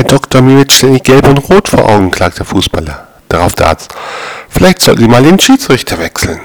[0.00, 0.40] Herr Dr.
[0.40, 3.06] mir wird ständig gelb und rot vor Augen, klagt der Fußballer.
[3.28, 3.94] Darauf der Arzt.
[4.48, 6.40] Vielleicht sollten Sie mal den Schiedsrichter wechseln.